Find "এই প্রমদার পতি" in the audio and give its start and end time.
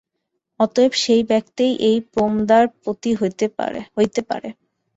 1.89-3.11